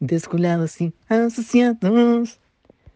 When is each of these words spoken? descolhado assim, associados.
descolhado 0.00 0.62
assim, 0.62 0.92
associados. 1.08 2.39